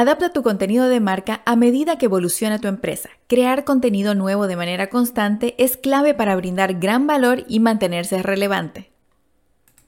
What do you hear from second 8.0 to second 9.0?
relevante.